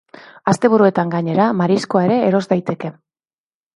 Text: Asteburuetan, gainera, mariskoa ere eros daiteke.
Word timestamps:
Asteburuetan, 0.53 1.11
gainera, 1.15 1.47
mariskoa 1.59 2.03
ere 2.09 2.19
eros 2.31 2.43
daiteke. 2.55 2.95